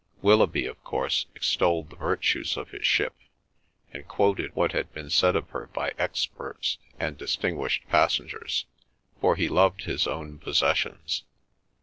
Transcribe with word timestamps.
Willoughby, 0.23 0.65
of 0.65 0.83
course, 0.83 1.27
extolled 1.35 1.91
the 1.91 1.95
virtues 1.95 2.57
of 2.57 2.71
his 2.71 2.87
ship, 2.87 3.15
and 3.93 4.07
quoted 4.07 4.55
what 4.55 4.71
had 4.71 4.91
been 4.93 5.11
said 5.11 5.35
of 5.35 5.51
her 5.51 5.67
by 5.75 5.93
experts 5.99 6.79
and 6.99 7.19
distinguished 7.19 7.83
passengers, 7.87 8.65
for 9.19 9.35
he 9.35 9.47
loved 9.47 9.83
his 9.83 10.07
own 10.07 10.39
possessions. 10.39 11.23